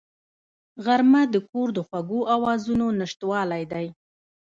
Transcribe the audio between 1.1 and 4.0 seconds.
د کور د خوږو آوازونو نشتوالی دی